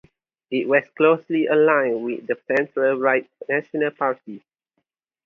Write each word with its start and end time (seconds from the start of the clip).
It 0.49 0.67
was 0.67 0.81
closely 0.97 1.45
aligned 1.45 2.03
with 2.03 2.25
the 2.25 2.35
centre-right 2.47 3.29
National 3.47 3.91
Party. 3.91 4.41